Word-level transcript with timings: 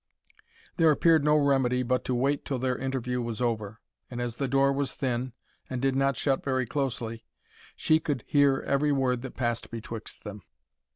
There 0.77 0.89
appeared 0.89 1.23
no 1.23 1.35
remedy 1.37 1.83
but 1.83 2.03
to 2.05 2.15
wait 2.15 2.43
till 2.43 2.57
their 2.57 2.75
interview 2.75 3.21
was 3.21 3.39
over; 3.39 3.81
and, 4.09 4.19
as 4.19 4.37
the 4.37 4.47
door 4.47 4.73
was 4.73 4.95
thin, 4.95 5.33
and 5.69 5.79
did 5.79 5.95
not 5.95 6.17
shut 6.17 6.43
very 6.43 6.65
closely, 6.65 7.23
she 7.75 7.99
could 7.99 8.23
hear 8.25 8.61
every 8.61 8.91
word 8.91 9.21
that 9.21 9.35
passed 9.37 9.69
betwixt 9.69 10.23
them. 10.23 10.41